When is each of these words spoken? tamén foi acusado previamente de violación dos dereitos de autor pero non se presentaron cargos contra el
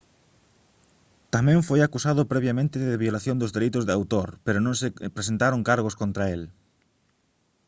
tamén 1.33 1.59
foi 1.67 1.79
acusado 1.83 2.21
previamente 2.33 2.75
de 2.89 3.01
violación 3.05 3.37
dos 3.39 3.53
dereitos 3.55 3.83
de 3.85 3.95
autor 3.99 4.27
pero 4.45 4.59
non 4.65 4.75
se 4.81 4.87
presentaron 5.17 5.67
cargos 5.69 5.97
contra 6.01 6.25
el 6.35 6.41